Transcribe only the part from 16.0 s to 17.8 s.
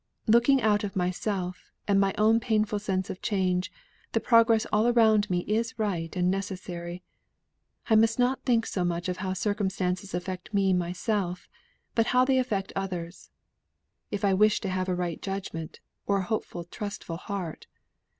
or a hopeful trustful heart."